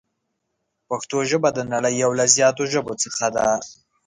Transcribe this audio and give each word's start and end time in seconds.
پښتو 0.87 1.17
ژبه 1.29 1.49
د 1.53 1.59
نړۍ 1.73 1.93
یو 2.03 2.11
له 2.19 2.25
زیاتو 2.35 2.63
ژبو 2.73 2.93
څخه 3.03 3.25
ده. 3.35 3.47